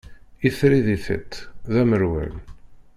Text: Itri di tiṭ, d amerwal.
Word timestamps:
Itri 0.47 0.79
di 0.87 0.97
tiṭ, 1.05 1.31
d 1.71 1.73
amerwal. 1.81 2.33